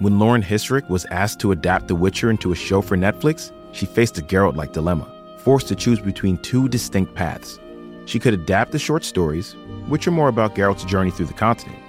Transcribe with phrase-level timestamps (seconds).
[0.00, 3.84] When Lauren Hissrich was asked to adapt The Witcher into a show for Netflix, she
[3.84, 7.58] faced a Geralt like dilemma, forced to choose between two distinct paths.
[8.06, 9.56] She could adapt the short stories,
[9.88, 11.80] which are more about Geralt's journey through the continent,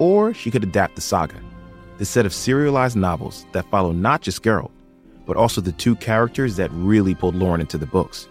[0.00, 1.36] or she could adapt the saga,
[1.98, 4.72] the set of serialized novels that follow not just Geralt,
[5.24, 8.26] but also the two characters that really pulled Lauren into the books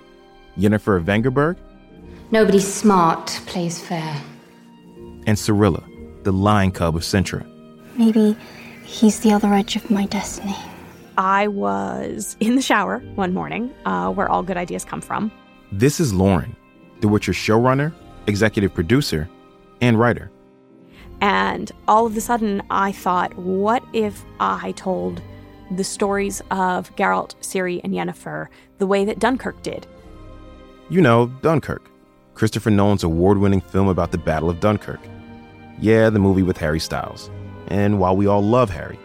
[0.58, 1.56] Yennefer of Vengerberg.
[2.32, 4.22] Nobody smart plays fair.
[5.26, 5.84] And Cirilla,
[6.24, 7.48] the lion cub of Cintra.
[7.96, 8.36] Maybe
[8.92, 10.56] He's the other edge of my destiny.
[11.18, 15.32] I was in the shower one morning, uh, where all good ideas come from.
[15.72, 16.58] This is Lauren,
[17.00, 17.94] The Witcher showrunner,
[18.28, 19.30] executive producer,
[19.80, 20.30] and writer.
[21.22, 25.22] And all of a sudden, I thought, what if I told
[25.72, 29.88] the stories of Geralt, Ciri, and Yennefer the way that Dunkirk did?
[30.90, 31.90] You know, Dunkirk.
[32.34, 35.00] Christopher Nolan's award winning film about the Battle of Dunkirk.
[35.80, 37.32] Yeah, the movie with Harry Styles.
[37.72, 39.00] And while we all love Harry,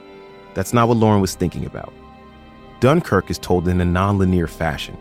[0.55, 1.95] that's not what Lauren was thinking about.
[2.81, 4.99] Dunkirk is told in a nonlinear fashion.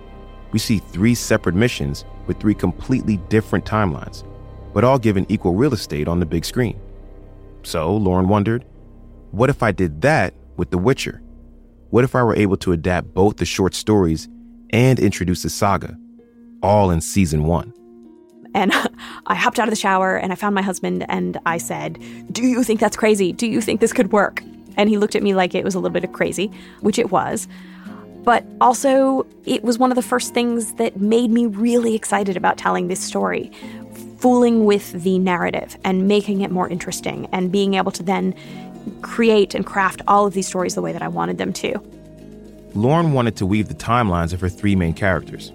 [0.52, 4.24] We see three separate missions with three completely different timelines,
[4.72, 6.80] but all given equal real estate on the big screen.
[7.64, 8.64] So, Lauren wondered,
[9.32, 11.24] what if I did that with The Witcher?
[11.90, 14.30] What if I were able to adapt both the short stories
[14.70, 15.98] and introduce the saga,
[16.62, 17.74] all in season one?
[18.56, 18.72] And
[19.28, 22.00] I hopped out of the shower and I found my husband and I said,
[22.32, 23.32] Do you think that's crazy?
[23.32, 24.42] Do you think this could work?
[24.78, 27.12] And he looked at me like it was a little bit of crazy, which it
[27.12, 27.48] was.
[28.24, 32.58] But also, it was one of the first things that made me really excited about
[32.58, 33.52] telling this story.
[34.18, 38.34] Fooling with the narrative and making it more interesting and being able to then
[39.02, 41.80] create and craft all of these stories the way that I wanted them to.
[42.74, 45.52] Lauren wanted to weave the timelines of her three main characters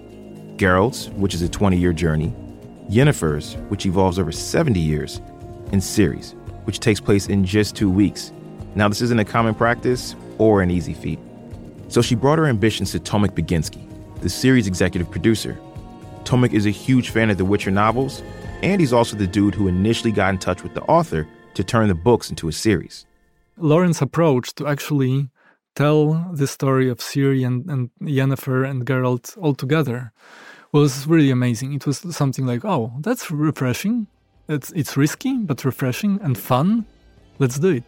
[0.55, 2.33] Geralt's, which is a 20 year journey,
[2.91, 5.21] Yennefer's, which evolves over 70 years,
[5.71, 8.33] and Ciri's, which takes place in just two weeks.
[8.75, 11.17] Now, this isn't a common practice or an easy feat.
[11.87, 13.87] So she brought her ambitions to Tomek Baginski,
[14.19, 15.57] the series executive producer.
[16.25, 18.21] Tomek is a huge fan of the Witcher novels,
[18.61, 21.87] and he's also the dude who initially got in touch with the author to turn
[21.87, 23.05] the books into a series.
[23.55, 25.29] Lauren's approach to actually
[25.77, 30.11] tell the story of Ciri and, and Yennefer and Geralt all together
[30.73, 31.73] was really amazing.
[31.73, 34.07] It was something like, oh, that's refreshing.
[34.47, 36.85] It's it's risky but refreshing and fun.
[37.39, 37.83] Let's do it.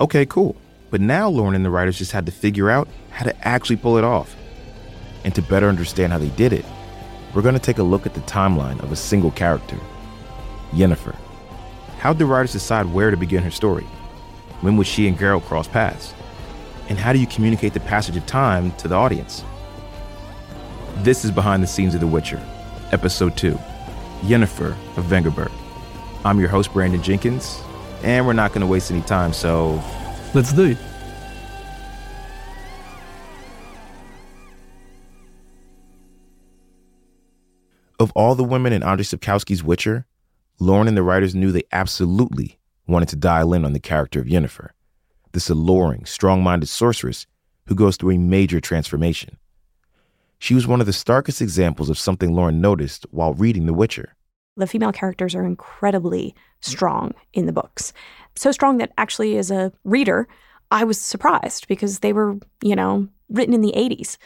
[0.00, 0.56] Okay, cool.
[0.90, 3.96] But now Lauren and the writers just had to figure out how to actually pull
[3.96, 4.34] it off.
[5.24, 6.64] And to better understand how they did it,
[7.34, 9.76] we're going to take a look at the timeline of a single character,
[10.72, 11.14] Yennefer.
[11.98, 13.84] How did the writers decide where to begin her story?
[14.62, 16.14] When would she and Geralt cross paths?
[16.88, 19.44] And how do you communicate the passage of time to the audience?
[20.98, 22.38] This is Behind the Scenes of The Witcher,
[22.92, 23.58] Episode 2
[24.20, 25.50] Yennefer of Vengerberg.
[26.26, 27.58] I'm your host, Brandon Jenkins,
[28.02, 29.82] and we're not going to waste any time, so.
[30.34, 30.78] Let's do it.
[37.98, 40.06] Of all the women in Andrzej Sapkowski's Witcher,
[40.58, 44.26] Lauren and the writers knew they absolutely wanted to dial in on the character of
[44.26, 44.70] Yennefer,
[45.32, 47.26] this alluring, strong minded sorceress
[47.66, 49.38] who goes through a major transformation.
[50.40, 54.16] She was one of the starkest examples of something Lauren noticed while reading The Witcher.
[54.56, 57.92] The female characters are incredibly strong in the books.
[58.36, 60.26] So strong that actually, as a reader,
[60.70, 64.16] I was surprised because they were, you know, written in the 80s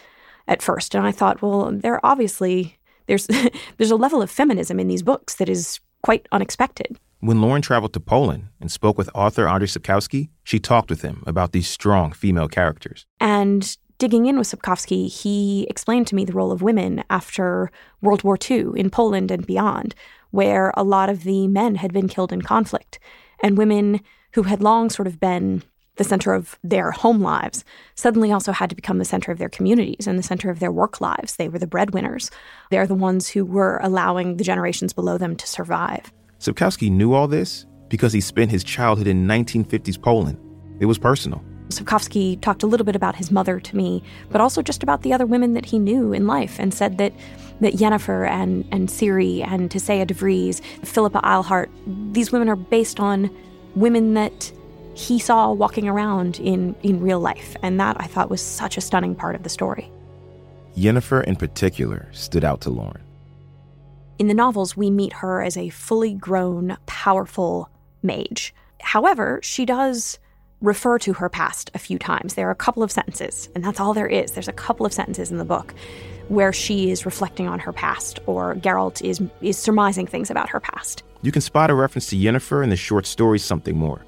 [0.47, 0.95] at first.
[0.95, 3.27] And I thought, well, they're obviously, there's,
[3.77, 6.97] there's a level of feminism in these books that is quite unexpected.
[7.19, 11.25] When Lauren traveled to Poland and spoke with author Andrzej Sapkowski, she talked with him
[11.27, 13.05] about these strong female characters.
[13.19, 18.23] And digging in with Sapkowski, he explained to me the role of women after World
[18.23, 19.95] War II in Poland and beyond,
[20.31, 22.99] where a lot of the men had been killed in conflict,
[23.43, 24.01] and women
[24.33, 25.63] who had long sort of been
[25.97, 29.49] the center of their home lives suddenly also had to become the center of their
[29.49, 31.37] communities and the center of their work lives.
[31.37, 32.31] They were the breadwinners.
[32.71, 36.13] They're the ones who were allowing the generations below them to survive.
[36.41, 40.39] Sapkowski knew all this because he spent his childhood in 1950s Poland.
[40.81, 41.45] It was personal.
[41.79, 45.13] Sapkowski talked a little bit about his mother to me, but also just about the
[45.13, 47.13] other women that he knew in life and said that
[47.61, 51.69] that Yennefer and, and Ciri and Tissaia de Vries, Philippa Eilhart,
[52.13, 53.31] these women are based on
[53.75, 54.53] women that
[54.95, 57.57] he saw walking around in, in real life.
[57.63, 59.91] And that I thought was such a stunning part of the story.
[60.77, 63.03] Yennefer in particular stood out to Lauren.
[64.19, 67.69] In the novels, we meet her as a fully grown, powerful
[68.03, 68.55] mage.
[68.81, 70.19] However, she does
[70.65, 72.35] refer to her past a few times.
[72.35, 74.33] There are a couple of sentences, and that's all there is.
[74.33, 75.75] There's a couple of sentences in the book
[76.29, 80.61] where she is reflecting on her past, or Geralt is is surmising things about her
[80.61, 81.03] past.
[81.23, 84.05] You can spot a reference to Yennefer in the short story Something More.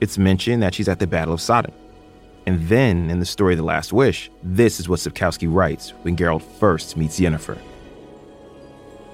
[0.00, 1.72] It's mentioned that she's at the Battle of Sodden.
[2.46, 6.42] And then, in the story The Last Wish, this is what Sapkowski writes when Geralt
[6.58, 7.56] first meets Yennefer.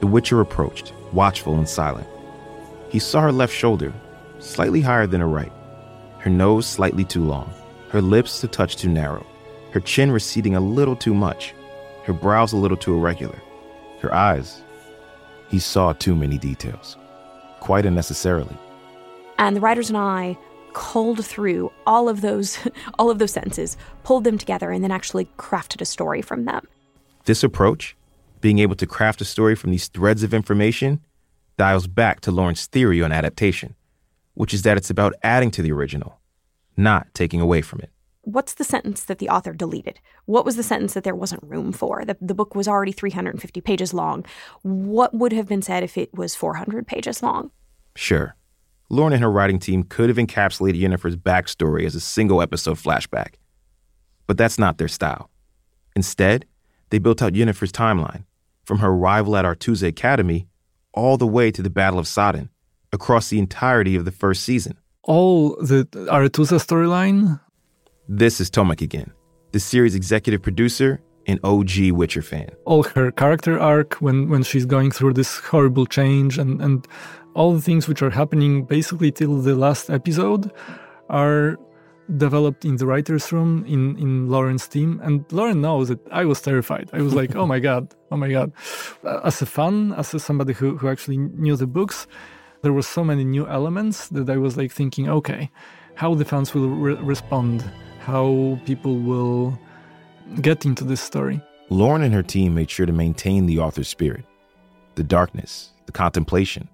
[0.01, 2.07] The Witcher approached, watchful and silent.
[2.89, 3.93] He saw her left shoulder,
[4.39, 5.53] slightly higher than her right,
[6.19, 7.53] her nose slightly too long,
[7.91, 9.27] her lips a touch too narrow,
[9.73, 11.55] her chin receding a little too much,
[12.05, 13.41] her brows a little too irregular,
[14.01, 14.63] her eyes.
[15.49, 16.97] He saw too many details,
[17.61, 18.57] quite unnecessarily.
[19.39, 20.37] And the writers and I
[20.73, 22.59] culled through all of those
[22.99, 26.67] all of those sentences, pulled them together, and then actually crafted a story from them.
[27.25, 27.97] This approach,
[28.41, 31.01] being able to craft a story from these threads of information,
[31.57, 33.75] dials back to Lauren's theory on adaptation,
[34.39, 36.21] which is that it's about adding to the original,
[36.77, 37.91] not taking away from it.
[38.23, 39.99] What's the sentence that the author deleted?
[40.27, 42.05] What was the sentence that there wasn't room for?
[42.05, 44.25] The, the book was already 350 pages long.
[44.63, 47.51] What would have been said if it was 400 pages long?
[47.97, 48.37] Sure.
[48.89, 53.35] Lauren and her writing team could have encapsulated Yennefer's backstory as a single episode flashback.
[54.29, 55.31] But that's not their style.
[55.97, 56.47] Instead,
[56.91, 58.25] they built out Yennefer's timeline,
[58.65, 60.47] from her arrival at Aretuza Academy
[60.95, 62.51] all the way to the Battle of Sodden,
[62.93, 64.77] across the entirety of the first season.
[65.03, 67.41] All the Aretuza storyline?
[68.09, 69.13] This is Tomek again,
[69.53, 72.49] the series executive producer and OG Witcher fan.
[72.65, 76.87] All her character arc when, when she's going through this horrible change and, and
[77.35, 80.51] all the things which are happening basically till the last episode
[81.11, 81.59] are
[82.17, 85.01] developed in the writer's room in, in Lauren's team.
[85.05, 86.89] And Lauren knows that I was terrified.
[86.93, 88.53] I was like, oh my God, oh my God.
[89.05, 92.07] Uh, as a fan, as a, somebody who, who actually knew the books,
[92.63, 95.51] there were so many new elements that I was like thinking, okay,
[95.95, 97.65] how the fans will re- respond,
[98.01, 99.59] how people will
[100.41, 101.41] get into this story.
[101.71, 104.25] Lauren and her team made sure to maintain the author's spirit,
[104.95, 106.69] the darkness, the contemplation,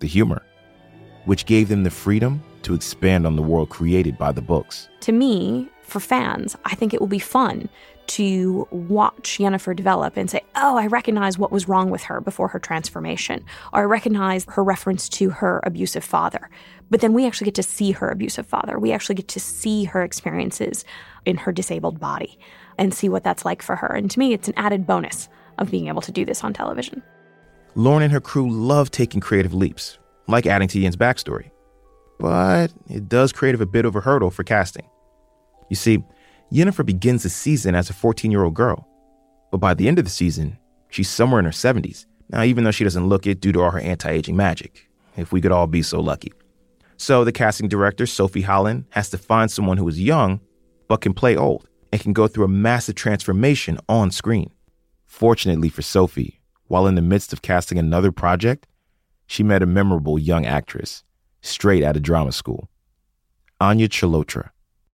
[0.00, 0.42] the humor,
[1.24, 4.88] which gave them the freedom to expand on the world created by the books.
[5.00, 7.68] To me, for fans, I think it will be fun
[8.08, 12.48] to watch Yennefer develop and say, oh, I recognize what was wrong with her before
[12.48, 16.50] her transformation, or I recognize her reference to her abusive father.
[16.90, 18.78] But then we actually get to see her abusive father.
[18.78, 20.84] We actually get to see her experiences
[21.24, 22.38] in her disabled body
[22.78, 23.88] and see what that's like for her.
[23.88, 25.28] And to me, it's an added bonus
[25.58, 27.02] of being able to do this on television.
[27.74, 29.98] Lauren and her crew love taking creative leaps,
[30.28, 31.50] like adding to Yen's backstory.
[32.18, 34.88] But it does create a bit of a hurdle for casting.
[35.68, 36.02] You see,
[36.52, 38.86] Yennefer begins the season as a 14 year old girl,
[39.50, 40.58] but by the end of the season,
[40.90, 42.06] she's somewhere in her 70s.
[42.28, 45.32] Now, even though she doesn't look it due to all her anti aging magic, if
[45.32, 46.32] we could all be so lucky.
[46.98, 50.40] So, the casting director, Sophie Holland, has to find someone who is young
[50.88, 54.50] but can play old and can go through a massive transformation on screen.
[55.04, 58.66] Fortunately for Sophie, while in the midst of casting another project,
[59.26, 61.02] she met a memorable young actress
[61.40, 62.68] straight out of drama school,
[63.60, 64.50] Anya Chalotra.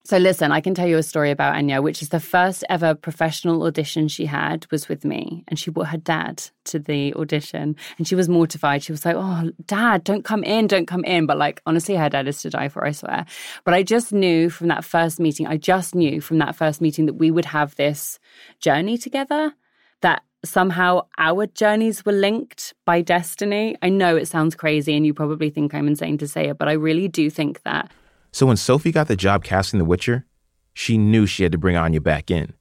[0.05, 2.95] So listen, I can tell you a story about Anya, which is the first ever
[2.95, 5.43] professional audition she had was with me.
[5.47, 8.81] And she brought her dad to the audition and she was mortified.
[8.81, 11.25] She was like, Oh, dad, don't come in, don't come in.
[11.25, 13.25] But like, honestly, her dad is to die for, I swear.
[13.65, 17.05] But I just knew from that first meeting, I just knew from that first meeting
[17.05, 18.19] that we would have this
[18.61, 19.53] journey together,
[20.01, 23.75] that somehow our journeys were linked by destiny.
[23.81, 26.69] I know it sounds crazy and you probably think I'm insane to say it, but
[26.69, 27.91] I really do think that.
[28.31, 30.25] So when Sophie got the job casting The Witcher,
[30.73, 32.53] she knew she had to bring Anya back in.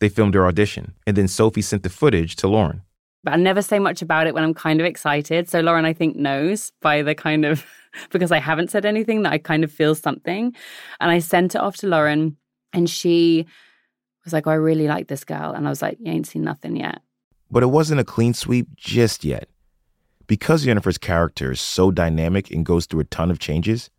[0.00, 2.82] They filmed her audition, and then Sophie sent the footage to Lauren.
[3.22, 5.48] But I never say much about it when I'm kind of excited.
[5.48, 7.64] So Lauren, I think, knows by the kind of,
[8.10, 10.54] because I haven't said anything, that I kind of feel something.
[11.00, 12.36] And I sent it off to Lauren,
[12.72, 13.46] and she
[14.24, 15.52] was like, oh, I really like this girl.
[15.52, 17.00] And I was like, You ain't seen nothing yet.
[17.50, 19.48] But it wasn't a clean sweep just yet.
[20.26, 23.90] Because Yennefer's character is so dynamic and goes through a ton of changes,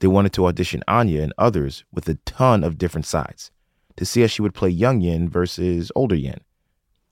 [0.00, 3.50] they wanted to audition Anya and others with a ton of different sides
[3.96, 6.40] to see how she would play young Yen versus older Yen.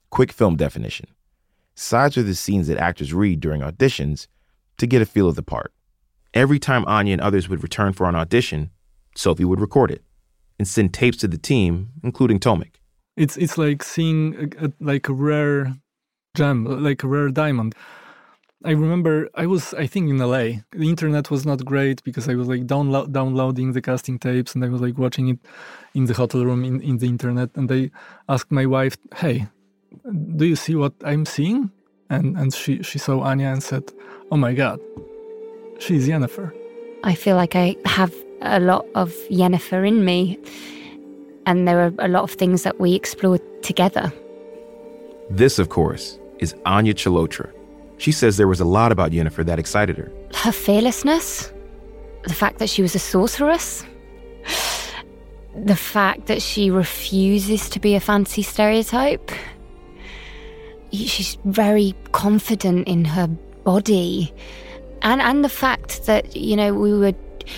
[0.09, 1.07] Quick film definition
[1.75, 4.27] sides are the scenes that actors read during auditions
[4.77, 5.71] to get a feel of the part.
[6.33, 8.71] Every time Anya and others would return for an audition,
[9.15, 10.03] Sophie would record it
[10.59, 12.75] and send tapes to the team, including Tomek.
[13.15, 15.75] It's it's like seeing a, a, like a rare
[16.35, 17.75] gem, like a rare diamond.
[18.65, 20.61] I remember I was, I think, in LA.
[20.71, 24.65] The internet was not great because I was like download, downloading the casting tapes and
[24.65, 25.39] I was like watching it
[25.93, 27.51] in the hotel room in, in the internet.
[27.55, 27.91] And I
[28.27, 29.47] asked my wife, "Hey,
[30.35, 31.69] do you see what I'm seeing?"
[32.09, 33.83] And and she she saw Anya and said,
[34.31, 34.79] "Oh my God,
[35.77, 36.51] she's Yennefer."
[37.03, 40.39] I feel like I have a lot of Yennefer in me,
[41.45, 44.11] and there are a lot of things that we explored together.
[45.29, 47.51] This, of course, is Anya Chalotra
[47.97, 50.11] she says there was a lot about Yennefer that excited her.
[50.33, 51.51] Her fearlessness,
[52.23, 53.85] the fact that she was a sorceress,
[55.55, 59.31] the fact that she refuses to be a fancy stereotype.
[60.91, 63.27] She's very confident in her
[63.63, 64.33] body.
[65.01, 67.13] And and the fact that, you know, we were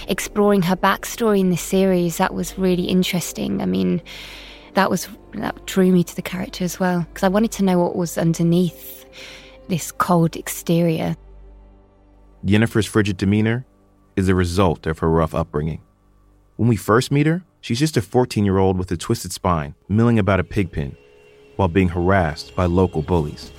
[0.08, 3.62] exploring her backstory in this series, that was really interesting.
[3.62, 4.02] I mean,
[4.74, 7.78] that was that drew me to the character as well because I wanted to know
[7.78, 8.99] what was underneath
[9.70, 11.16] this cold exterior.
[12.44, 13.66] Yennefer's frigid demeanor
[14.16, 15.82] is a result of her rough upbringing.
[16.58, 19.76] When we first meet her, she's just a 14 year old with a twisted spine,
[19.88, 20.98] milling about a pig pen
[21.56, 23.52] while being harassed by local bullies.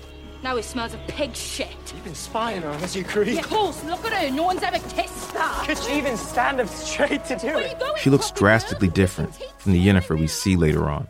[0.42, 1.68] Now it smells of pig shit.
[1.94, 3.38] You've been spying on us, you creep.
[3.38, 4.34] Of course, look at her.
[4.34, 5.66] No one's ever kissed her.
[5.66, 7.80] Could she even stand up straight to do it?
[7.98, 11.06] She looks drastically different from the Yennefer we see later on.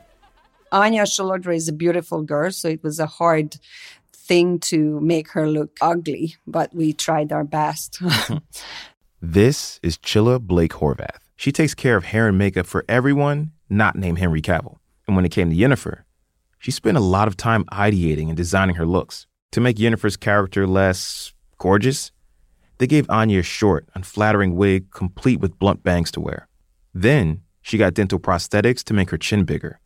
[0.73, 3.57] Anya Chalotra is a beautiful girl, so it was a hard
[4.31, 8.01] thing to make her look ugly, but we tried our best.
[9.21, 11.19] this is Chilla Blake Horvath.
[11.35, 14.79] She takes care of hair and makeup for everyone not named Henry Cavill.
[15.09, 16.05] And when it came to Yennefer,
[16.61, 19.27] she spent a lot of time ideating and designing her looks.
[19.51, 22.13] To make Yennefer's character less gorgeous,
[22.79, 26.47] they gave Anya a short, unflattering wig complete with blunt bangs to wear.
[26.95, 29.81] Then she got dental prosthetics to make her chin bigger.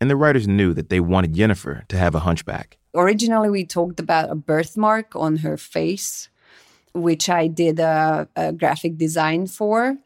[0.00, 2.79] And the writers knew that they wanted Yennefer to have a hunchback.
[2.94, 6.28] Originally, we talked about a birthmark on her face,
[6.92, 9.96] which I did a, a graphic design for.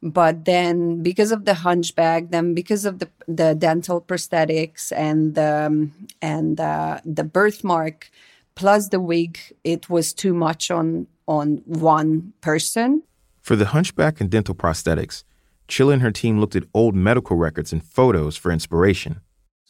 [0.00, 5.92] But then because of the hunchback then because of the, the dental prosthetics and um,
[6.22, 8.08] and uh, the birthmark
[8.54, 13.02] plus the wig it was too much on on one person.
[13.42, 15.24] For the hunchback and dental prosthetics
[15.68, 19.20] chilla and her team looked at old medical records and photos for inspiration.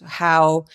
[0.05, 0.67] How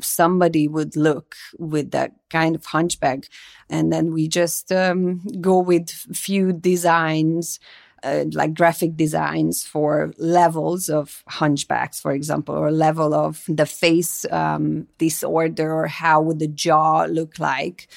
[0.00, 3.24] somebody would look with that kind of hunchback
[3.68, 7.60] and then we just um, go with few designs
[8.04, 14.26] uh, like graphic designs for levels of hunchbacks, for example, or level of the face
[14.30, 17.88] um, disorder, or how would the jaw look like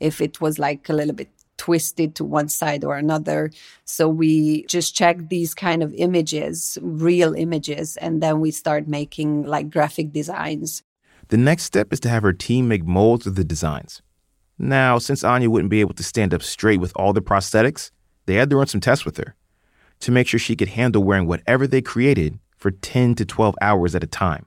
[0.00, 3.50] if it was like a little bit twisted to one side or another.
[3.84, 9.44] So we just check these kind of images, real images, and then we start making
[9.44, 10.82] like graphic designs.
[11.28, 14.02] The next step is to have her team make molds of the designs.
[14.58, 17.90] Now, since Anya wouldn't be able to stand up straight with all the prosthetics,
[18.26, 19.34] they had to run some tests with her
[20.00, 23.94] to make sure she could handle wearing whatever they created for 10 to 12 hours
[23.94, 24.46] at a time.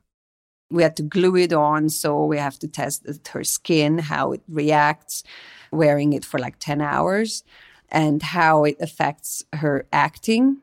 [0.69, 4.41] We had to glue it on, so we have to test her skin, how it
[4.47, 5.23] reacts
[5.71, 7.43] wearing it for like 10 hours,
[7.89, 10.57] and how it affects her acting.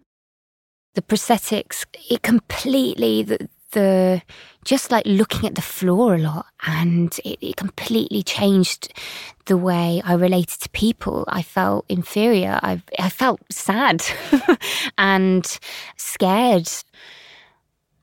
[0.95, 4.23] The prosthetics, it completely, the, the
[4.65, 8.93] just like looking at the floor a lot and it, it, completely changed
[9.45, 11.25] the way I related to people.
[11.29, 12.59] I felt inferior.
[12.63, 14.03] I, I felt sad
[14.99, 15.47] and
[15.97, 16.71] scared.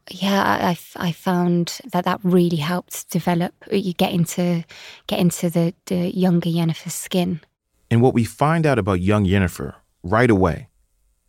[0.09, 3.53] Yeah, I, I found that that really helped develop.
[3.71, 4.63] Uh, you get into
[5.07, 7.39] get into the, the younger Yennefer's skin.
[7.89, 9.73] And what we find out about young Yennefer
[10.03, 10.67] right away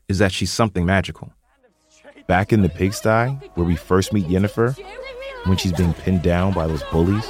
[0.09, 1.33] is that she's something magical.
[2.33, 4.75] Back in the pigsty, where we first meet Yennefer,
[5.45, 7.27] when she's being pinned down by those bullies.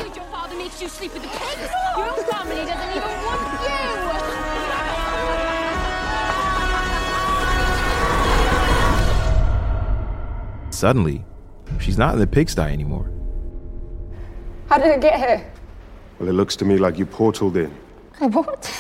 [10.71, 11.25] Suddenly,
[11.81, 13.11] she's not in the pigsty anymore.
[14.69, 15.53] How did it get here?
[16.21, 17.73] Well, it looks to me like you portaled in.
[18.31, 18.73] What?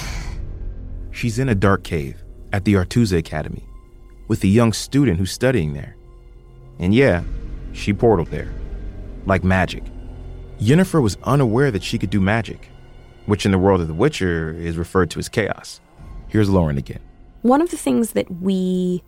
[1.10, 3.66] She's in a dark cave at the Aretuza Academy
[4.28, 5.96] with a young student who's studying there.
[6.78, 7.22] And yeah,
[7.72, 8.52] she portaled there.
[9.26, 9.84] Like magic.
[10.58, 12.68] Yennefer was unaware that she could do magic,
[13.26, 15.80] which in the world of The Witcher is referred to as chaos.
[16.28, 17.00] Here's Lauren again.
[17.42, 19.02] One of the things that we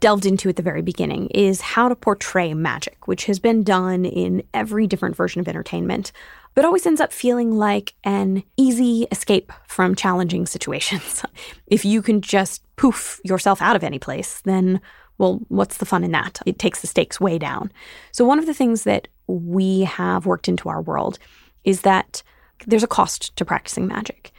[0.00, 4.04] delved into at the very beginning is how to portray magic, which has been done
[4.04, 6.12] in every different version of entertainment,
[6.54, 11.22] but always ends up feeling like an easy escape from challenging situations.
[11.66, 14.80] if you can just poof yourself out of any place, then
[15.18, 16.40] well, what's the fun in that?
[16.46, 17.72] It takes the stakes way down.
[18.12, 21.18] So, one of the things that we have worked into our world
[21.64, 22.22] is that
[22.66, 24.32] there's a cost to practicing magic.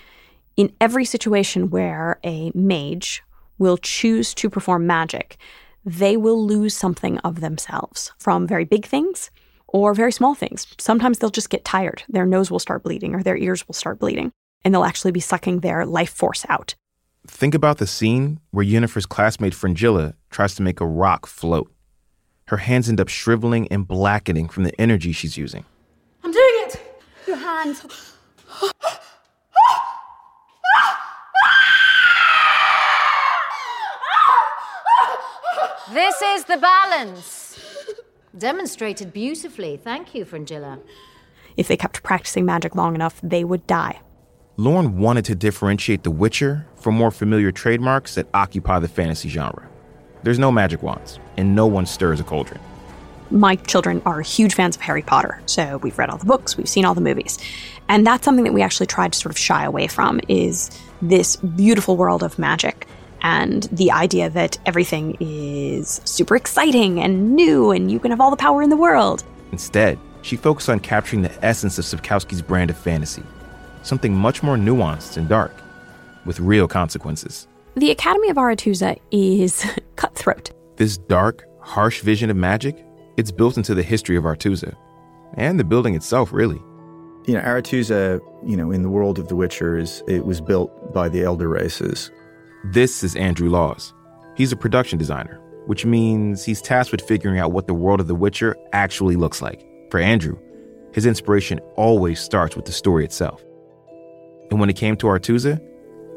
[0.55, 3.23] In every situation where a mage
[3.59, 5.37] will choose to perform magic,
[5.85, 9.29] they will lose something of themselves from very big things
[9.67, 10.67] or very small things.
[10.79, 12.03] Sometimes they'll just get tired.
[12.09, 14.31] Their nose will start bleeding or their ears will start bleeding,
[14.63, 16.75] and they'll actually be sucking their life force out.
[17.27, 21.71] Think about the scene where Yennefer's classmate Fringilla tries to make a rock float.
[22.47, 25.65] Her hands end up shriveling and blackening from the energy she's using.
[26.23, 26.81] I'm doing it!
[27.27, 27.85] Your hands.
[35.93, 37.59] This is the balance.
[38.37, 39.77] Demonstrated beautifully.
[39.77, 40.79] Thank you, Fringilla.
[41.57, 43.99] If they kept practicing magic long enough, they would die.
[44.59, 49.67] Lauren wanted to differentiate The Witcher from more familiar trademarks that occupy the fantasy genre.
[50.23, 52.61] There's no magic wands, and no one stirs a cauldron.
[53.29, 56.69] My children are huge fans of Harry Potter, so we've read all the books, we've
[56.69, 57.39] seen all the movies.
[57.89, 61.35] And that's something that we actually tried to sort of shy away from is this
[61.35, 62.87] beautiful world of magic
[63.21, 68.31] and the idea that everything is super exciting and new and you can have all
[68.31, 69.25] the power in the world.
[69.51, 73.23] Instead, she focused on capturing the essence of Sapkowski's brand of fantasy,
[73.83, 75.51] something much more nuanced and dark,
[76.27, 77.47] with real consequences.
[77.75, 79.65] The Academy of Aretuza is
[79.95, 80.51] cutthroat.
[80.75, 82.85] This dark, harsh vision of magic,
[83.17, 84.75] it's built into the history of Aretuza
[85.33, 86.61] and the building itself, really.
[87.25, 90.93] You know, Aretuza, you know, in the world of The Witcher, is it was built
[90.93, 92.11] by the elder races.
[92.63, 93.93] This is Andrew Laws.
[94.35, 98.07] He's a production designer, which means he's tasked with figuring out what the world of
[98.07, 99.65] The Witcher actually looks like.
[99.91, 100.37] For Andrew,
[100.93, 103.43] his inspiration always starts with the story itself.
[104.49, 105.61] And when it came to Aretuza,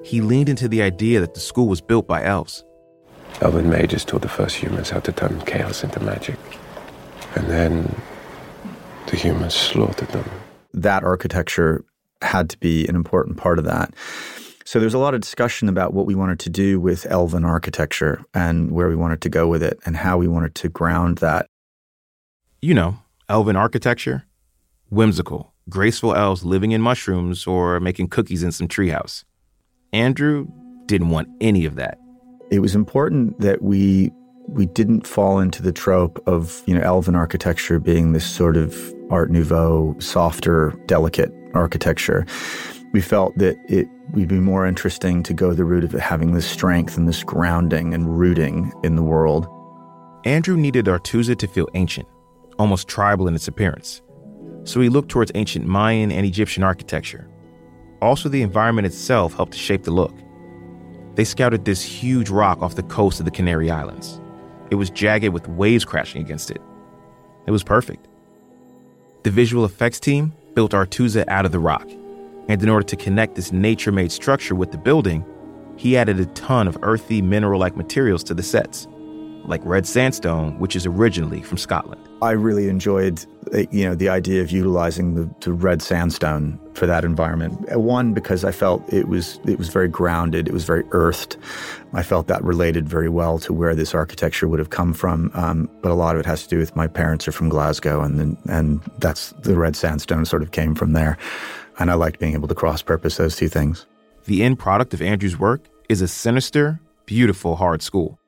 [0.03, 2.65] he leaned into the idea that the school was built by elves.
[3.41, 6.39] Elven mages taught the first humans how to turn chaos into magic.
[7.37, 7.95] And then
[9.07, 10.29] the humans slaughtered them.
[10.75, 11.85] That architecture
[12.23, 13.95] had to be an important part of that.
[14.65, 18.23] So there's a lot of discussion about what we wanted to do with elven architecture
[18.35, 21.47] and where we wanted to go with it and how we wanted to ground that.
[22.63, 24.27] You know, elven architecture,
[24.91, 29.25] whimsical, graceful elves living in mushrooms or making cookies in some treehouse.
[29.93, 30.47] Andrew
[30.87, 31.99] didn't want any of that.
[32.51, 34.11] It was important that we
[34.49, 38.77] we didn't fall into the trope of, you know, elven architecture being this sort of
[39.09, 42.27] art nouveau, softer, delicate architecture.
[42.93, 46.47] We felt that it would be more interesting to go the route of having this
[46.47, 49.47] strength and this grounding and rooting in the world.
[50.25, 52.09] Andrew needed Aretuza to feel ancient,
[52.59, 54.03] almost tribal in its appearance.
[54.65, 57.30] So he looked towards ancient Mayan and Egyptian architecture.
[58.03, 60.15] Also, the environment itself helped shape the look.
[61.17, 64.21] They scouted this huge rock off the coast of the Canary Islands.
[64.71, 66.63] It was jagged with waves crashing against it.
[67.47, 68.09] It was perfect.
[69.23, 71.89] The visual effects team built Aretuza out of the rock,
[72.49, 75.25] and in order to connect this nature made structure with the building,
[75.77, 78.87] he added a ton of earthy mineral like materials to the sets,
[79.45, 82.07] like red sandstone, which is originally from Scotland.
[82.23, 86.87] I really enjoyed, uh, you know, the idea of utilizing the, the, red sandstone for
[86.87, 87.67] that environment.
[87.73, 91.39] Uh, one, because I felt it was it was very grounded, it was very earthed.
[91.95, 95.31] I felt that related very well to where this architecture would have come from.
[95.35, 98.03] Um, but a lot of it has to do with my parents are from Glasgow,
[98.03, 101.17] and then, and that's the red sandstone sort of came from there.
[101.79, 103.87] And I liked being able to cross purpose those two things.
[104.27, 108.19] The end product of Andrew's work is a sinister, beautiful, hard school.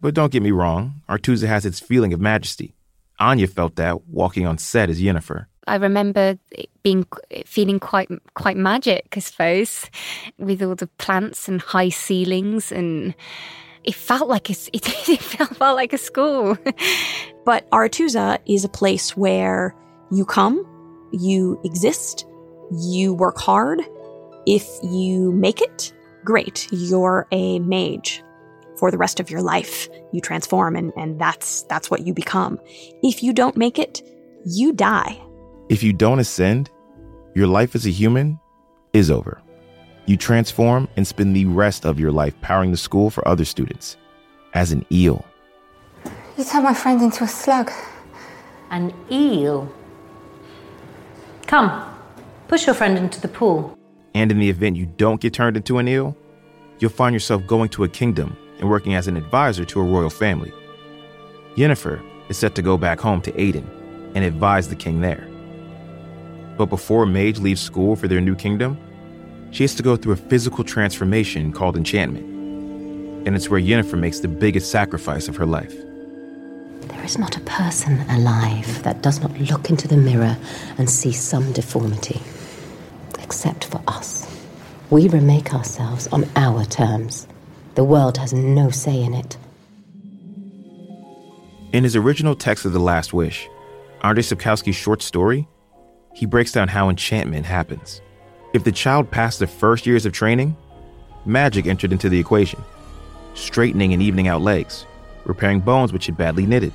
[0.00, 2.74] But don't get me wrong, Aretuza has its feeling of majesty.
[3.18, 5.46] Anya felt that walking on set as Yennefer.
[5.66, 6.38] I remember
[6.82, 7.06] being
[7.44, 9.90] feeling quite quite magic, I suppose,
[10.38, 13.14] with all the plants and high ceilings, and
[13.82, 16.56] it felt like a, it, it felt like a school.
[17.44, 19.74] but Aretuza is a place where
[20.12, 20.64] you come,
[21.12, 22.26] you exist,
[22.70, 23.80] you work hard.
[24.46, 25.92] If you make it,
[26.24, 28.22] great, you're a mage
[28.78, 29.88] for the rest of your life.
[30.12, 32.60] You transform and, and that's that's what you become.
[33.02, 34.02] If you don't make it,
[34.44, 35.20] you die.
[35.68, 36.70] If you don't ascend,
[37.34, 38.38] your life as a human
[38.92, 39.40] is over.
[40.06, 43.96] You transform and spend the rest of your life powering the school for other students
[44.54, 45.24] as an eel.
[46.38, 47.72] You turned my friend into a slug.
[48.70, 49.72] An eel?
[51.46, 51.70] Come,
[52.48, 53.76] push your friend into the pool.
[54.14, 56.16] And in the event you don't get turned into an eel,
[56.78, 60.10] you'll find yourself going to a kingdom and working as an advisor to a royal
[60.10, 60.52] family.
[61.56, 63.66] Yennefer is set to go back home to Aedirn
[64.14, 65.26] and advise the king there.
[66.56, 68.78] But before Mage leaves school for their new kingdom,
[69.50, 72.24] she has to go through a physical transformation called enchantment.
[73.26, 75.74] And it's where Yennefer makes the biggest sacrifice of her life.
[76.82, 80.36] There is not a person alive that does not look into the mirror
[80.78, 82.20] and see some deformity,
[83.22, 84.24] except for us.
[84.90, 87.26] We remake ourselves on our terms.
[87.76, 89.36] The world has no say in it.
[91.74, 93.46] In his original text of The Last Wish,
[94.02, 95.46] Andrzej Sapkowski's short story,
[96.14, 98.00] he breaks down how enchantment happens.
[98.54, 100.56] If the child passed the first years of training,
[101.26, 102.64] magic entered into the equation,
[103.34, 104.86] straightening and evening out legs,
[105.26, 106.72] repairing bones which had badly knitted,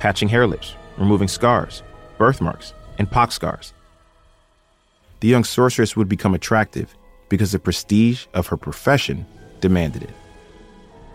[0.00, 1.84] patching hair lips, removing scars,
[2.18, 3.72] birthmarks, and pox scars.
[5.20, 6.92] The young sorceress would become attractive
[7.28, 9.24] because the prestige of her profession
[9.60, 10.10] demanded it.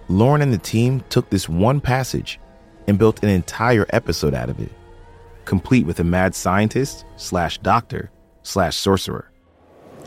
[0.07, 2.39] Lauren and the team took this one passage
[2.87, 4.71] and built an entire episode out of it,
[5.45, 8.11] complete with a mad scientist slash doctor
[8.43, 9.31] slash sorcerer.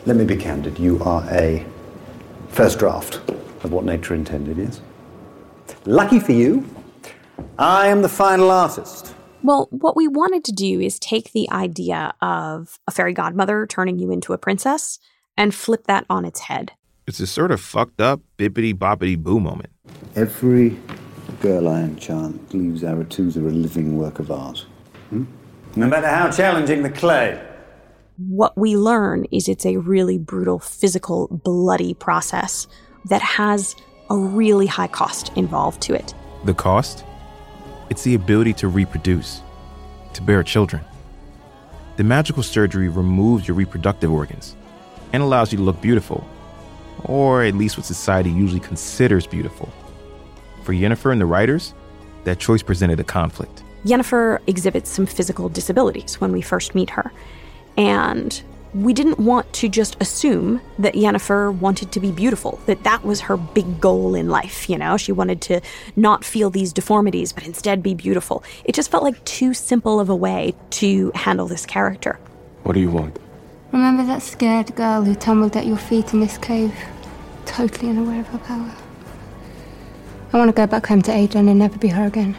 [0.06, 0.78] Let me be candid.
[0.78, 1.66] You are a
[2.48, 3.16] first draft
[3.64, 4.80] of what nature intended, yes?
[5.84, 6.64] Lucky for you,
[7.58, 9.14] I am the final artist.
[9.42, 13.98] Well, what we wanted to do is take the idea of a fairy godmother turning
[13.98, 14.98] you into a princess
[15.36, 16.72] and flip that on its head.
[17.08, 19.70] It's a sort of fucked up bippity boppity boo moment.
[20.14, 20.78] Every
[21.40, 24.66] girl I enchant leaves Aretuza a living work of art.
[25.08, 25.24] Hmm?
[25.74, 27.42] No matter how challenging the clay.
[28.18, 32.66] What we learn is it's a really brutal, physical, bloody process
[33.06, 33.74] that has
[34.10, 36.12] a really high cost involved to it.
[36.44, 37.06] The cost?
[37.88, 39.40] It's the ability to reproduce,
[40.12, 40.84] to bear children.
[41.96, 44.56] The magical surgery removes your reproductive organs
[45.14, 46.22] and allows you to look beautiful,
[47.04, 49.68] or at least what society usually considers beautiful.
[50.64, 51.74] For Yennefer and the writers,
[52.24, 53.62] that choice presented a conflict.
[53.84, 57.12] Yennefer exhibits some physical disabilities when we first meet her,
[57.76, 58.42] and
[58.74, 63.20] we didn't want to just assume that Yennefer wanted to be beautiful, that that was
[63.20, 64.96] her big goal in life, you know?
[64.98, 65.60] She wanted to
[65.96, 68.44] not feel these deformities, but instead be beautiful.
[68.64, 72.18] It just felt like too simple of a way to handle this character.
[72.64, 73.18] What do you want?
[73.72, 76.74] Remember that scared girl who tumbled at your feet in this cave?
[77.44, 78.74] Totally unaware of her power.
[80.32, 82.36] I want to go back home to Aedirn and never be her again.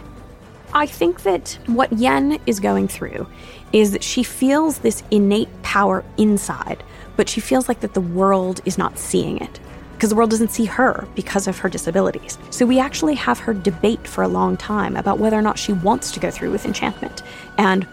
[0.74, 3.28] I think that what Yen is going through
[3.74, 6.84] is that she feels this innate power inside,
[7.16, 9.60] but she feels like that the world is not seeing it
[9.94, 12.40] because the world doesn't see her because of her disabilities.
[12.50, 15.74] So we actually have her debate for a long time about whether or not she
[15.74, 17.22] wants to go through with enchantment
[17.58, 17.84] and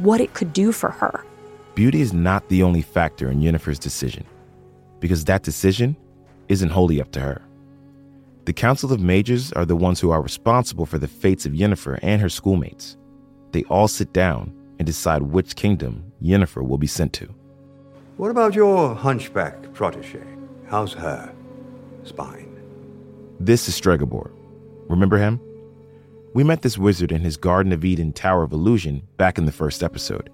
[0.00, 1.24] what it could do for her.
[1.78, 4.24] Beauty is not the only factor in Yennefer's decision,
[4.98, 5.96] because that decision
[6.48, 7.40] isn't wholly up to her.
[8.46, 12.00] The Council of Mages are the ones who are responsible for the fates of Yennefer
[12.02, 12.96] and her schoolmates.
[13.52, 17.32] They all sit down and decide which kingdom Yennefer will be sent to.
[18.16, 20.24] What about your hunchback protege?
[20.66, 21.32] How's her
[22.02, 22.60] spine?
[23.38, 24.32] This is Stregobor.
[24.88, 25.40] Remember him?
[26.34, 29.52] We met this wizard in his Garden of Eden Tower of Illusion back in the
[29.52, 30.28] first episode,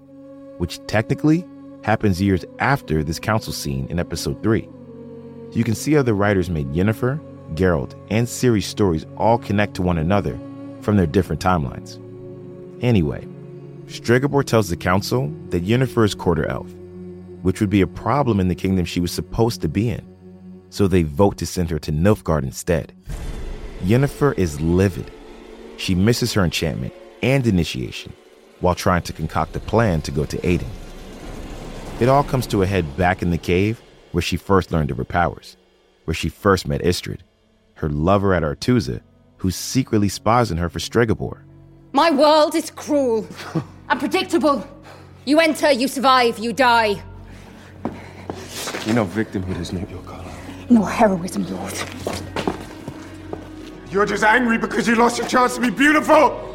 [0.57, 1.45] which technically
[1.83, 4.67] happens years after this council scene in episode 3.
[5.51, 7.19] You can see how the writers made Yennefer
[7.53, 10.37] Geralt, and Ciri's stories all connect to one another
[10.81, 12.01] from their different timelines.
[12.81, 13.27] Anyway,
[13.85, 16.67] Stregobor tells the council that Yennefer is quarter elf,
[17.43, 20.05] which would be a problem in the kingdom she was supposed to be in,
[20.69, 22.93] so they vote to send her to Nilfgaard instead.
[23.83, 25.11] Yennefer is livid.
[25.77, 28.13] She misses her enchantment and initiation
[28.59, 30.69] while trying to concoct a plan to go to Aedirn.
[31.99, 34.97] It all comes to a head back in the cave where she first learned of
[34.97, 35.57] her powers,
[36.05, 37.19] where she first met Istredd,
[37.75, 39.01] her lover at Aretuza,
[39.37, 41.43] who secretly spies on her for Stregobor.
[41.93, 43.27] My world is cruel,
[43.89, 44.65] unpredictable.
[45.25, 47.01] You enter, you survive, you die.
[48.85, 50.31] You know, victimhood is not your color.
[50.69, 51.83] Nor heroism yours.
[53.89, 56.54] You're just angry because you lost your chance to be beautiful!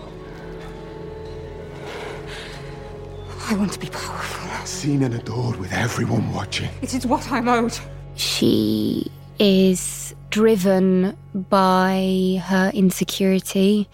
[3.50, 4.64] I want to be powerful.
[4.64, 6.70] Seen and adored with everyone watching.
[6.82, 7.76] It is what I'm owed.
[8.14, 9.10] She
[9.40, 13.88] is driven by her insecurity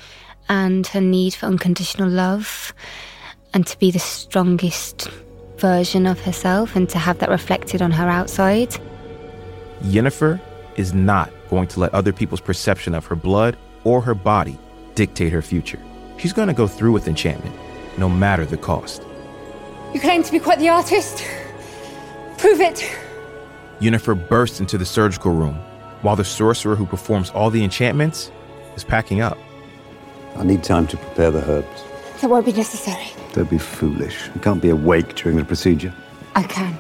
[0.51, 2.75] and her need for unconditional love
[3.55, 5.09] and to be the strongest
[5.57, 8.77] version of herself and to have that reflected on her outside.
[9.85, 10.39] Yennefer
[10.77, 14.59] is not going to let other people's perception of her blood or her body
[14.95, 15.81] dictate her future.
[16.19, 17.57] She's going to go through with enchantment,
[17.97, 19.06] no matter the cost.
[19.97, 21.25] You claim to be quite the artist.
[22.37, 22.87] Prove it.
[23.81, 25.55] Yennefer bursts into the surgical room
[26.03, 28.31] while the sorcerer who performs all the enchantments
[28.77, 29.39] is packing up.
[30.37, 31.83] I need time to prepare the herbs.
[32.21, 33.07] That won't be necessary.
[33.33, 34.29] Don't be foolish.
[34.35, 35.95] You can't be awake during the procedure.
[36.35, 36.77] I can.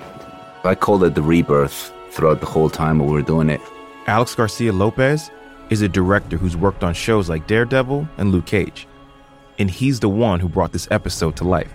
[0.65, 3.63] I called it the rebirth throughout the whole time we were doing it.
[4.09, 5.31] Alex Garcia Lopez
[5.71, 8.87] is a director who's worked on shows like Daredevil and Luke Cage.
[9.59, 11.73] And he's the one who brought this episode to life.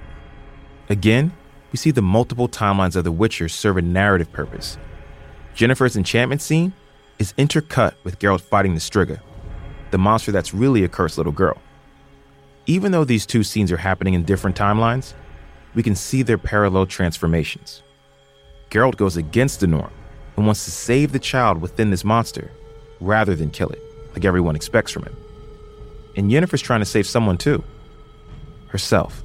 [0.92, 1.32] Again,
[1.72, 4.78] we see the multiple timelines of The Witcher serve a narrative purpose.
[5.56, 6.74] Yennefer's enchantment scene
[7.18, 9.22] is intercut with Geralt fighting the Striga,
[9.92, 11.58] the monster that's really a cursed little girl.
[12.66, 15.14] Even though these two scenes are happening in different timelines,
[15.76, 17.84] we can see their parallel transformations.
[18.70, 19.94] Geralt goes against the norm
[20.36, 22.52] and wants to save the child within this monster
[23.00, 25.16] rather than kill it, like everyone expects from him.
[26.18, 27.64] And Yennefer's trying to save someone too
[28.68, 29.24] herself.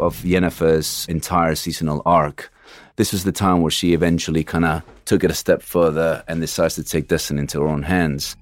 [0.00, 2.52] Of Yennefer's entire seasonal arc,
[2.96, 6.40] this was the time where she eventually kind of took it a step further and
[6.40, 8.36] decides to take destiny into her own hands.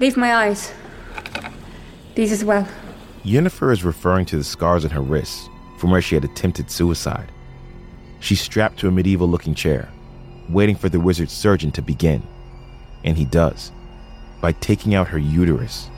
[0.00, 0.72] Leave my eyes.
[2.14, 2.66] These as well.
[3.24, 7.30] Yennefer is referring to the scars on her wrists from where she had attempted suicide.
[8.20, 9.88] She's strapped to a medieval looking chair,
[10.48, 12.22] waiting for the wizard surgeon to begin.
[13.04, 13.72] And he does,
[14.40, 15.88] by taking out her uterus.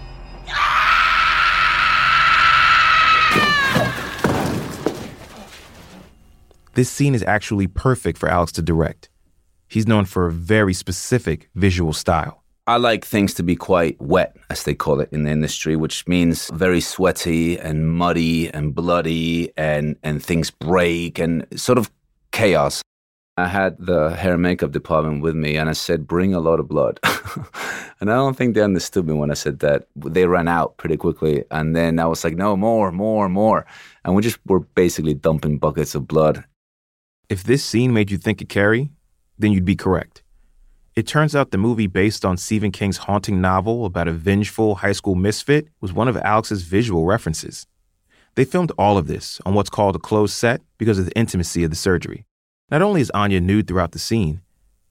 [6.74, 9.08] This scene is actually perfect for Alex to direct.
[9.68, 12.42] He's known for a very specific visual style.
[12.66, 16.08] I like things to be quite wet, as they call it in the industry, which
[16.08, 21.92] means very sweaty and muddy and bloody and, and things break and sort of
[22.32, 22.82] chaos.
[23.36, 26.58] I had the hair and makeup department with me and I said, bring a lot
[26.58, 26.98] of blood.
[28.00, 29.86] and I don't think they understood me when I said that.
[29.94, 31.44] They ran out pretty quickly.
[31.52, 33.64] And then I was like, no, more, more, more.
[34.04, 36.44] And we just were basically dumping buckets of blood.
[37.30, 38.90] If this scene made you think of Carrie,
[39.38, 40.22] then you'd be correct.
[40.94, 44.92] It turns out the movie based on Stephen King's haunting novel about a vengeful high
[44.92, 47.66] school misfit was one of Alex's visual references.
[48.34, 51.64] They filmed all of this on what's called a closed set because of the intimacy
[51.64, 52.26] of the surgery.
[52.70, 54.42] Not only is Anya nude throughout the scene,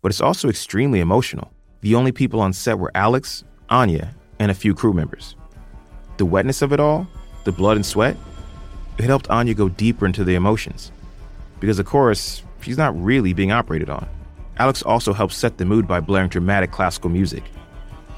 [0.02, 1.52] but it's also extremely emotional.
[1.82, 5.36] The only people on set were Alex, Anya, and a few crew members.
[6.17, 7.08] The wetness of it all,
[7.43, 8.17] the blood and sweat,
[8.98, 10.91] it helped Anya go deeper into the emotions.
[11.63, 14.06] Because, of course, she's not really being operated on.
[14.58, 17.41] Alex also helps set the mood by blaring dramatic classical music.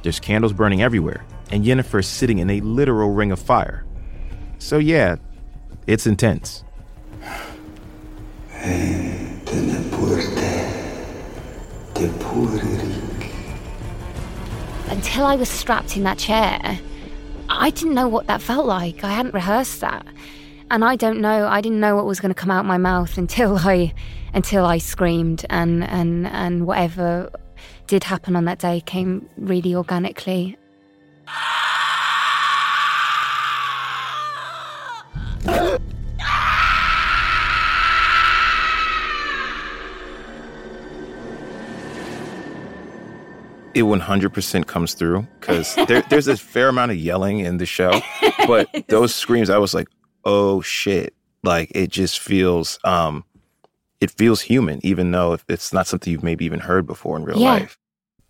[0.02, 3.86] There's candles burning everywhere, and Yennefer is sitting in a literal ring of fire.
[4.58, 5.18] So, yeah,
[5.86, 6.64] it's intense.
[14.90, 16.80] Until I was strapped in that chair,
[17.48, 19.04] I didn't know what that felt like.
[19.04, 20.04] I hadn't rehearsed that.
[20.72, 23.18] And I don't know, I didn't know what was going to come out my mouth
[23.18, 23.94] until I
[24.34, 27.32] until I screamed and and and whatever
[27.88, 30.58] did happen on that day came really organically.
[43.76, 48.00] it 100% comes through because there, there's a fair amount of yelling in the show,
[48.48, 49.90] but those screams, I was like,
[50.26, 51.14] oh shit!
[51.44, 53.24] Like it just feels, um,
[54.02, 57.40] it feels human, even though it's not something you've maybe even heard before in real
[57.40, 57.54] Yeah.
[57.54, 57.78] life.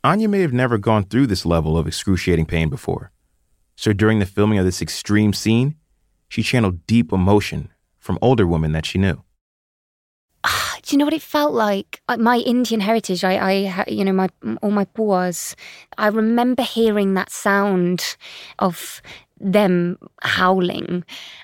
[0.03, 3.11] Anya may have never gone through this level of excruciating pain before,
[3.75, 5.75] so during the filming of this extreme scene,
[6.27, 9.23] she channeled deep emotion from older women that she knew.
[10.83, 12.03] Do you know what it felt like?
[12.07, 14.29] Uh, My Indian heritage, I, I, you know, my
[14.61, 15.55] all my boas.
[15.97, 18.15] I remember hearing that sound
[18.59, 19.01] of
[19.39, 21.03] them howling,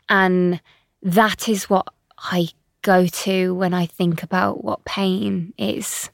[0.10, 0.62] and
[1.02, 2.50] that is what I
[2.82, 6.10] go to when I think about what pain is.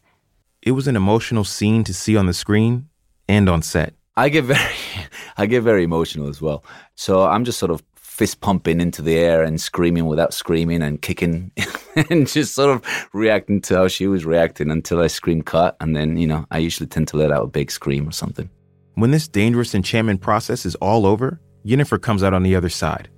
[0.62, 2.90] It was an emotional scene to see on the screen
[3.28, 3.94] and on set.
[4.16, 4.76] I get very,
[5.38, 6.64] I get very emotional as well.
[6.96, 11.02] So I'm just sort of fist pumping into the air and screaming without screaming and
[11.04, 11.52] kicking
[12.10, 15.78] and just sort of reacting to how she was reacting until I scream cut.
[15.80, 18.50] And then, you know, I usually tend to let out a big scream or something.
[18.96, 23.10] When this dangerous enchantment process is all over, Yennefer comes out on the other side.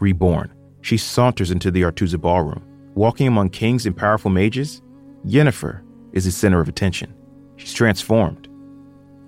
[0.00, 2.60] Reborn, she saunters into the Aretuza ballroom.
[2.96, 4.82] Walking among kings and powerful mages,
[5.24, 5.80] Yennefer
[6.12, 7.14] is the center of attention.
[7.54, 8.48] She's transformed,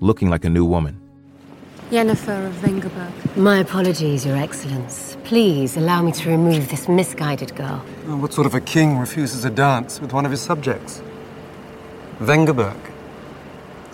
[0.01, 1.01] looking like a new woman.
[1.93, 3.37] Yennefer of Vengerberg.
[3.37, 5.17] My apologies, Your Excellence.
[5.23, 7.79] Please allow me to remove this misguided girl.
[8.07, 11.01] What sort of a king refuses a dance with one of his subjects?
[12.19, 12.81] Vengerberg.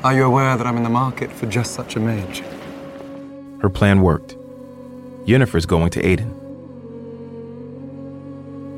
[0.02, 2.42] Are you aware that I'm in the market for just such a mage?
[3.60, 4.38] Her plan worked.
[5.24, 6.40] Yennefer's going to Aedirn.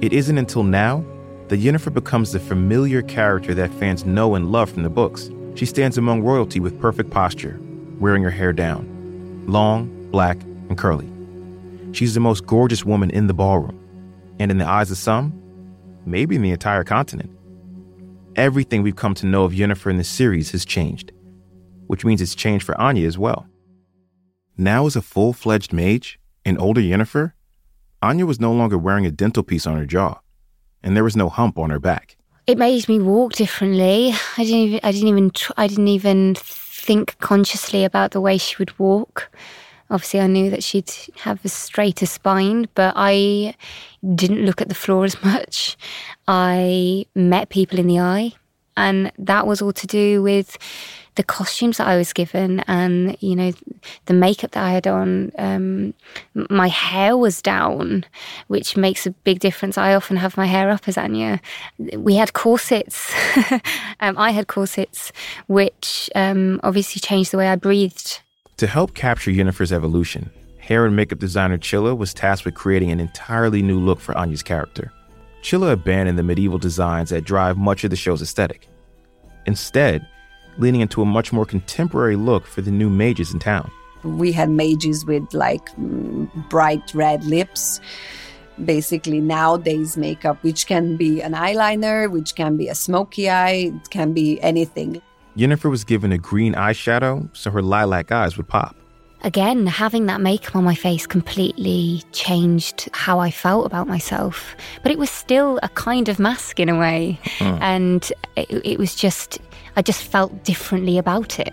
[0.02, 1.02] It isn't until now
[1.48, 5.30] that Yennefer becomes the familiar character that fans know and love from the books.
[5.54, 7.58] She stands among royalty with perfect posture,
[7.98, 11.08] wearing her hair down, long, black, and curly.
[11.92, 13.80] She's the most gorgeous woman in the ballroom,
[14.38, 15.32] and in the eyes of some,
[16.04, 17.30] maybe in the entire continent.
[18.36, 21.10] Everything we've come to know of Yennefer in the series has changed,
[21.86, 23.46] which means it's changed for Anya as well.
[24.58, 27.32] Now, as a full fledged mage, an older Yennefer,
[28.02, 30.20] Anya was no longer wearing a dental piece on her jaw,
[30.82, 32.16] and there was no hump on her back.
[32.46, 34.12] It made me walk differently.
[34.36, 38.36] I didn't even, I didn't even, tr- I didn't even think consciously about the way
[38.36, 39.30] she would walk.
[39.90, 43.54] Obviously, I knew that she'd have a straighter spine, but I
[44.14, 45.76] didn't look at the floor as much.
[46.28, 48.32] I met people in the eye,
[48.76, 50.58] and that was all to do with
[51.16, 53.52] the costumes that I was given and, you know,
[54.06, 55.32] the makeup that I had on.
[55.38, 55.94] Um,
[56.34, 58.04] my hair was down,
[58.48, 59.78] which makes a big difference.
[59.78, 61.40] I often have my hair up as Anya.
[61.96, 63.12] We had corsets.
[64.00, 65.12] um, I had corsets,
[65.46, 68.20] which um, obviously changed the way I breathed.
[68.58, 73.00] To help capture Yennefer's evolution, hair and makeup designer Chilla was tasked with creating an
[73.00, 74.92] entirely new look for Anya's character.
[75.42, 78.66] Chilla abandoned the medieval designs that drive much of the show's aesthetic.
[79.46, 80.08] Instead,
[80.58, 83.70] leaning into a much more contemporary look for the new mages in town.
[84.02, 87.80] We had mages with like mm, bright red lips.
[88.64, 93.90] Basically, nowadays makeup, which can be an eyeliner, which can be a smoky eye, it
[93.90, 95.02] can be anything.
[95.36, 98.76] Yennefer was given a green eyeshadow so her lilac eyes would pop.
[99.24, 104.54] Again, having that makeup on my face completely changed how I felt about myself.
[104.82, 107.18] But it was still a kind of mask in a way.
[107.38, 107.58] Mm.
[107.62, 109.38] And it, it was just,
[109.76, 111.52] I just felt differently about it.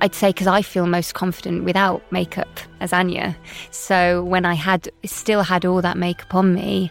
[0.00, 2.48] I'd say because I feel most confident without makeup
[2.80, 3.36] as Anya.
[3.70, 6.90] So when I had still had all that makeup on me,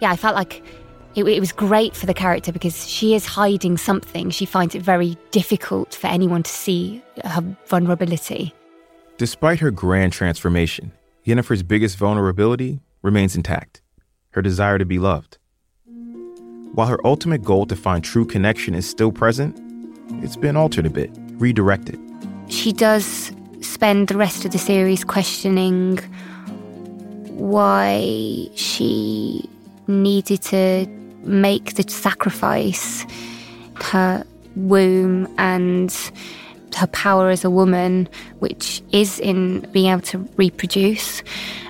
[0.00, 0.62] yeah, I felt like
[1.14, 4.30] it, it, was great for the character because she is hiding something.
[4.30, 8.54] She finds it very difficult for anyone to see her vulnerability.
[9.16, 10.92] Despite her grand transformation,
[11.26, 13.82] Yennefer's biggest vulnerability remains intact
[14.32, 15.38] her desire to be loved.
[16.72, 19.58] While her ultimate goal to find true connection is still present,
[20.22, 21.98] it's been altered a bit, redirected.
[22.48, 25.98] She does spend the rest of the series questioning
[27.36, 29.48] why she
[29.86, 30.86] needed to
[31.22, 33.06] make the sacrifice,
[33.76, 34.24] her
[34.56, 35.94] womb and
[36.76, 41.22] her power as a woman, which is in being able to reproduce,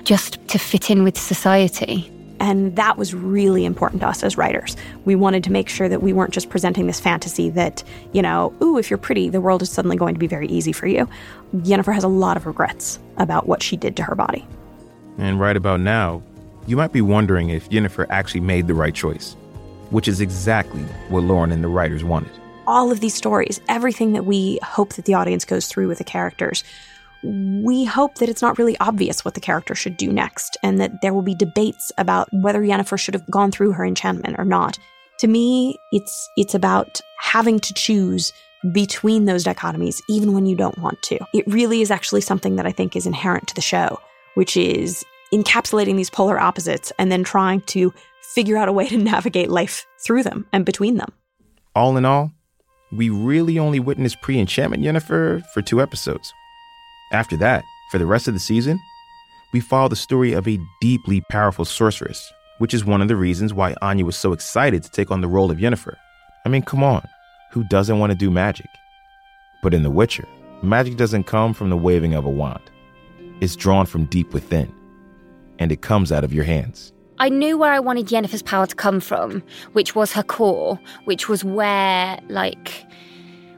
[0.03, 2.11] just to fit in with society.
[2.41, 4.75] And that was really important to us as writers.
[5.05, 8.51] We wanted to make sure that we weren't just presenting this fantasy that, you know,
[8.63, 11.07] ooh, if you're pretty, the world is suddenly going to be very easy for you.
[11.57, 14.45] Yennefer has a lot of regrets about what she did to her body.
[15.19, 16.23] And right about now,
[16.65, 19.33] you might be wondering if Yennefer actually made the right choice,
[19.91, 22.31] which is exactly what Lauren and the writers wanted
[22.67, 26.03] all of these stories, everything that we hope that the audience goes through with the
[26.03, 26.63] characters,
[27.23, 31.01] we hope that it's not really obvious what the character should do next, and that
[31.01, 34.77] there will be debates about whether Yennefer should have gone through her enchantment or not.
[35.19, 38.33] To me, it's it's about having to choose
[38.73, 41.19] between those dichotomies, even when you don't want to.
[41.33, 43.99] It really is actually something that I think is inherent to the show,
[44.35, 45.03] which is
[45.33, 49.85] encapsulating these polar opposites and then trying to figure out a way to navigate life
[50.05, 51.11] through them and between them.
[51.75, 52.31] All in all,
[52.91, 56.33] we really only witnessed pre enchantment Yennefer for two episodes.
[57.11, 58.79] After that, for the rest of the season,
[59.51, 63.53] we follow the story of a deeply powerful sorceress, which is one of the reasons
[63.53, 65.95] why Anya was so excited to take on the role of Yennefer.
[66.45, 67.05] I mean, come on,
[67.51, 68.69] who doesn't want to do magic?
[69.61, 70.25] But in The Witcher,
[70.61, 72.71] magic doesn't come from the waving of a wand,
[73.41, 74.73] it's drawn from deep within,
[75.59, 76.93] and it comes out of your hands.
[77.19, 79.43] I knew where I wanted Yennefer's power to come from,
[79.73, 82.85] which was her core, which was where, like,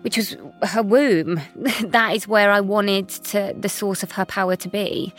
[0.03, 1.41] which was her womb.
[1.83, 5.13] that is where I wanted to the source of her power to be,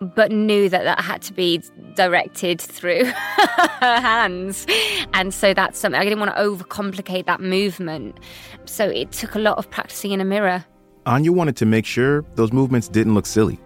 [0.00, 1.62] but knew that that had to be
[1.94, 4.66] directed through her hands,
[5.14, 8.18] and so that's something I didn't want to overcomplicate that movement.
[8.66, 10.64] So it took a lot of practicing in a mirror.
[11.06, 13.58] Anya wanted to make sure those movements didn't look silly,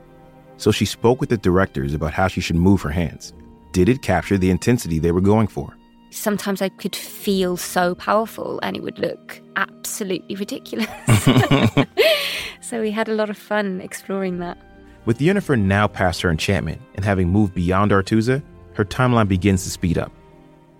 [0.56, 3.32] so she spoke with the directors about how she should move her hands
[3.72, 5.77] did it capture the intensity they were going for?
[6.10, 10.88] Sometimes I could feel so powerful and it would look absolutely ridiculous.
[12.60, 14.58] so we had a lot of fun exploring that.
[15.04, 18.42] With Yennefer now past her enchantment and having moved beyond Aretuza,
[18.74, 20.12] her timeline begins to speed up.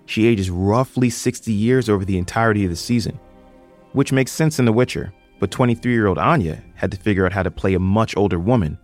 [0.05, 3.19] She ages roughly 60 years over the entirety of the season,
[3.93, 7.33] which makes sense in The Witcher, but 23 year old Anya had to figure out
[7.33, 8.77] how to play a much older woman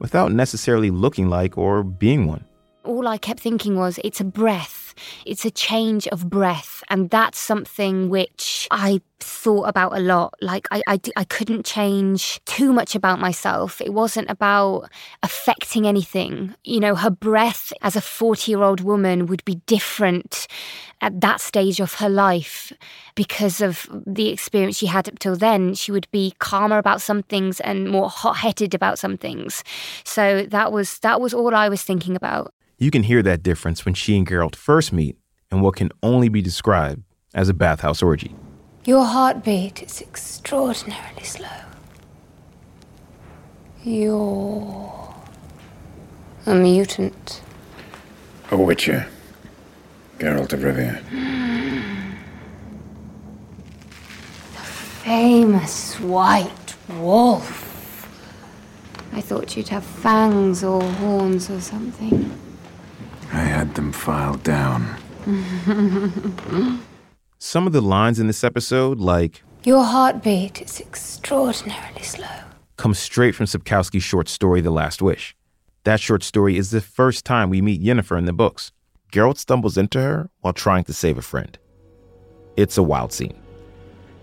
[0.00, 2.44] without necessarily looking like or being one
[2.84, 4.83] all I kept thinking was, it's a breath.
[5.24, 6.82] It's a change of breath.
[6.88, 10.34] And that's something which I thought about a lot.
[10.40, 13.80] Like, I, I, I couldn't change too much about myself.
[13.80, 14.90] It wasn't about
[15.22, 16.54] affecting anything.
[16.64, 20.46] You know, her breath as a 40 year old woman would be different
[21.00, 22.72] at that stage of her life
[23.14, 25.74] because of the experience she had up till then.
[25.74, 29.64] She would be calmer about some things and more hot headed about some things.
[30.04, 32.54] So that was, that was all I was thinking about.
[32.84, 35.16] You can hear that difference when she and Geralt first meet
[35.50, 38.36] in what can only be described as a bathhouse orgy.
[38.84, 41.48] Your heartbeat is extraordinarily slow.
[43.82, 45.14] You're
[46.44, 47.40] a mutant.
[48.50, 49.06] A witcher.
[50.18, 50.98] Geralt of Rivia.
[51.04, 52.10] Hmm.
[54.52, 57.62] The famous white wolf.
[59.14, 62.43] I thought you'd have fangs or horns or something.
[63.74, 64.86] I them filed down.
[67.40, 72.44] Some of the lines in this episode, like, Your heartbeat is extraordinarily slow,
[72.76, 75.34] come straight from Sapkowski's short story, The Last Wish.
[75.82, 78.70] That short story is the first time we meet Yennefer in the books.
[79.10, 81.58] Geralt stumbles into her while trying to save a friend.
[82.56, 83.36] It's a wild scene.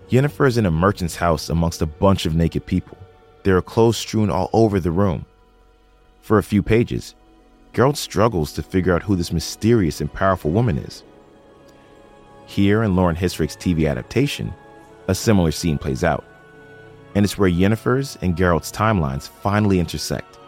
[0.08, 2.96] Yennefer is in a merchant's house amongst a bunch of naked people.
[3.42, 5.26] There are clothes strewn all over the room.
[6.22, 7.14] For a few pages,
[7.72, 11.04] Geralt struggles to figure out who this mysterious and powerful woman is.
[12.44, 14.52] Here in Lauren Hissrich's TV adaptation,
[15.08, 16.24] a similar scene plays out,
[17.14, 20.38] and it's where Yennefer's and Geralt's timelines finally intersect.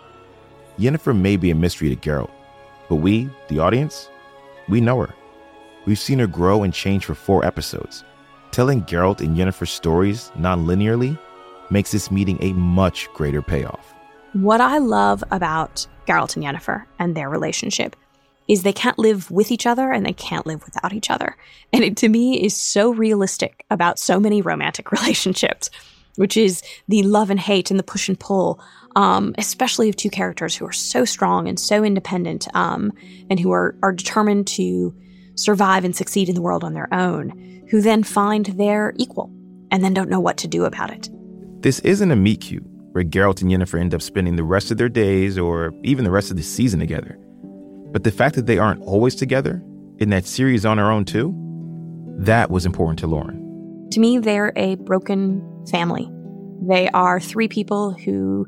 [0.79, 2.31] Yennefer may be a mystery to Geralt,
[2.91, 4.11] but we, the audience,
[4.69, 5.15] we know her.
[5.87, 8.05] We've seen her grow and change for four episodes.
[8.51, 11.19] Telling Geralt and Yennefer's stories non-linearly
[11.71, 13.95] makes this meeting a much greater payoff.
[14.35, 17.97] What I love about Geralt and Yennefer and their relationship
[18.49, 21.37] is they can't live with each other and they can't live without each other.
[21.73, 25.71] And it to me is so realistic about so many romantic relationships,
[26.17, 28.61] which is the love and hate and the push and pull,
[28.97, 32.93] um, especially of two characters who are so strong and so independent um,
[33.31, 34.95] and who are, are determined to
[35.37, 39.33] survive and succeed in the world on their own, who then find their equal
[39.71, 41.09] and then don't know what to do about it.
[41.63, 44.79] This isn't a meet cute where Geralt and Yennefer end up spending the rest of
[44.79, 47.19] their days or even the rest of the season together.
[47.91, 49.61] But the fact that they aren't always together
[49.99, 51.35] in that series on their own too,
[52.19, 53.89] that was important to Lauren.
[53.91, 56.09] To me, they're a broken family.
[56.63, 58.47] They are three people who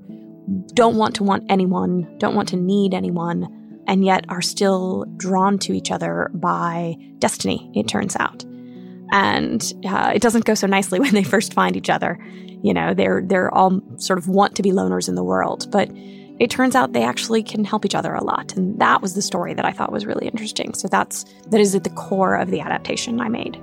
[0.75, 5.59] don't want to want anyone, don't want to need anyone, and yet are still drawn
[5.59, 8.45] to each other by destiny, it turns out.
[9.11, 12.17] And uh, it doesn't go so nicely when they first find each other.
[12.67, 15.89] You know, they're they're all sort of want to be loners in the world, but
[16.41, 18.57] it turns out they actually can help each other a lot.
[18.57, 20.75] And that was the story that I thought was really interesting.
[20.75, 23.63] So that's that is at the core of the adaptation I made.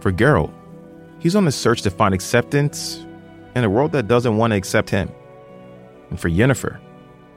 [0.00, 0.50] For Geralt,
[1.18, 3.04] he's on the search to find acceptance
[3.54, 5.10] in a world that doesn't want to accept him.
[6.08, 6.80] And for Yennefer,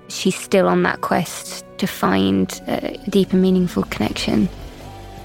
[0.07, 4.47] she's still on that quest to find uh, a deep and meaningful connection.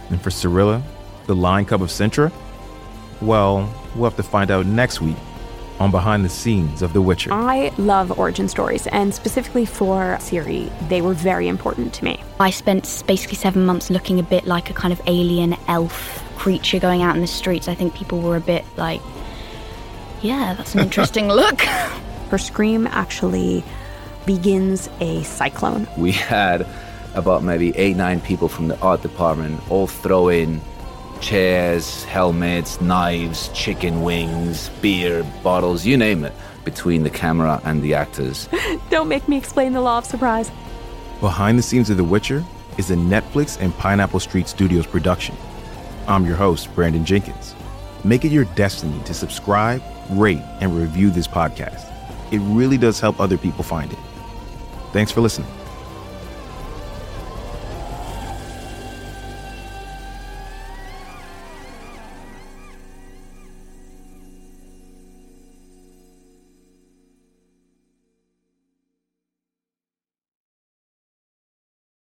[0.08, 0.82] And for Cirilla,
[1.28, 2.32] the lion cub of Cintra,
[3.20, 5.16] well, we'll have to find out next week
[5.80, 7.32] on Behind the Scenes of The Witcher.
[7.32, 12.22] I love origin stories, and specifically for Ciri, they were very important to me.
[12.38, 16.78] I spent basically seven months looking a bit like a kind of alien elf creature
[16.78, 17.66] going out in the streets.
[17.66, 19.00] I think people were a bit like,
[20.20, 21.62] yeah, that's an interesting look.
[21.62, 23.64] Her scream actually
[24.26, 25.88] begins a cyclone.
[25.96, 26.66] We had
[27.14, 30.60] about maybe eight, nine people from the art department all throw in
[31.20, 36.32] chairs, helmets, knives, chicken wings, beer, bottles, you name it,
[36.64, 38.48] between the camera and the actors.
[38.90, 40.50] Don't make me explain the law of surprise.
[41.20, 42.44] Behind the Scenes of The Witcher
[42.78, 45.36] is a Netflix and Pineapple Street Studios production.
[46.06, 47.54] I'm your host, Brandon Jenkins.
[48.04, 51.86] Make it your destiny to subscribe, rate, and review this podcast.
[52.32, 53.98] It really does help other people find it.
[54.92, 55.48] Thanks for listening.